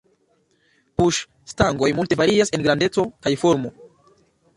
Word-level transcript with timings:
Puŝ-stangoj 1.01 1.89
multe 1.99 2.17
varias 2.21 2.53
en 2.59 2.65
grandeco 2.69 3.05
kaj 3.27 3.35
formo. 3.43 3.73